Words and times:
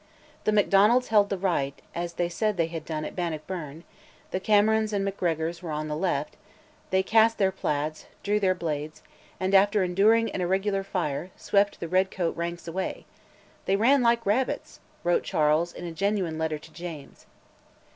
The 0.45 0.51
Macdonalds 0.51 1.09
held 1.09 1.29
the 1.29 1.37
right, 1.37 1.79
as 1.93 2.13
they 2.13 2.27
said 2.27 2.57
they 2.57 2.65
had 2.65 2.85
done 2.85 3.05
at 3.05 3.15
Bannockburn; 3.15 3.83
the 4.31 4.39
Camerons 4.39 4.93
and 4.93 5.05
Macgregors 5.05 5.61
were 5.61 5.69
on 5.69 5.89
the 5.89 5.95
left 5.95 6.37
they 6.89 7.03
"cast 7.03 7.37
their 7.37 7.51
plaids, 7.51 8.07
drew 8.23 8.39
their 8.39 8.55
blades," 8.55 9.03
and, 9.39 9.53
after 9.53 9.83
enduring 9.83 10.31
an 10.31 10.41
irregular 10.41 10.81
fire, 10.81 11.29
swept 11.37 11.79
the 11.79 11.87
red 11.87 12.09
coat 12.09 12.35
ranks 12.35 12.67
away; 12.67 13.05
"they 13.65 13.75
ran 13.75 14.01
like 14.01 14.25
rabets," 14.25 14.79
wrote 15.03 15.21
Charles 15.21 15.71
in 15.71 15.85
a 15.85 15.91
genuine 15.91 16.39
letter 16.39 16.57
to 16.57 16.73
James. 16.73 17.27